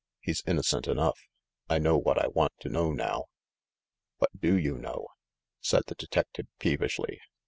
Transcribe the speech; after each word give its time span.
He's 0.19 0.41
innocent 0.47 0.87
enough. 0.87 1.19
I 1.69 1.77
know 1.77 1.95
what 1.95 2.17
I 2.19 2.25
want 2.29 2.53
to 2.61 2.69
know 2.69 2.91
now." 2.91 3.25
"What 4.17 4.31
do 4.35 4.57
you 4.57 4.79
know?" 4.79 5.05
said 5.59 5.83
the 5.85 5.93
detective 5.93 6.47
peevishly. 6.57 7.19